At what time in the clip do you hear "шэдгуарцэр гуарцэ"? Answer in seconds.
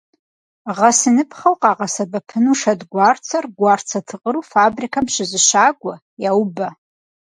2.59-3.99